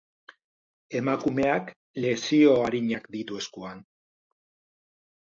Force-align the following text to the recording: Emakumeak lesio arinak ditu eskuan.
Emakumeak 0.99 1.69
lesio 2.05 2.55
arinak 2.69 3.05
ditu 3.17 3.39
eskuan. 3.43 3.85